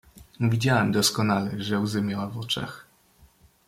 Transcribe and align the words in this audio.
"Widziałem 0.39 0.91
doskonale, 0.91 1.51
że 1.63 1.79
łzy 1.79 2.01
miała 2.01 2.27
w 2.27 2.37
oczach." 2.37 2.87